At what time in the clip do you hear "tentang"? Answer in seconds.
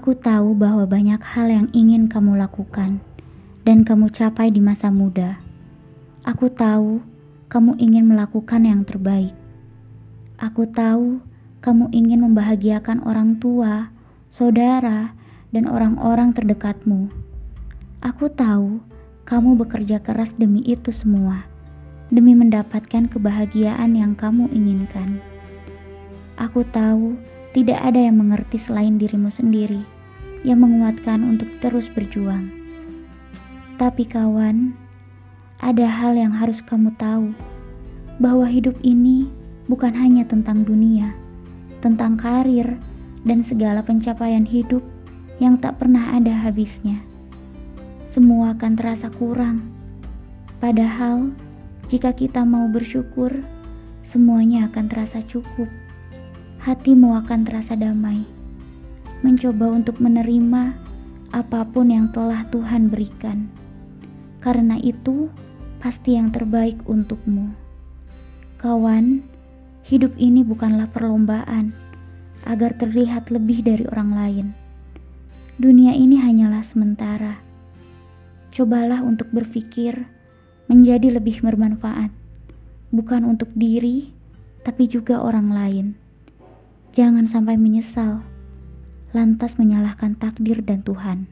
40.30-40.62, 41.82-42.14